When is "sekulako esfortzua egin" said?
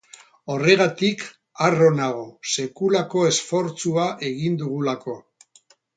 2.53-4.57